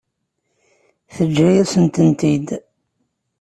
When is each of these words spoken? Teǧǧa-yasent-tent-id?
Teǧǧa-yasent-tent-id? 1.13 2.47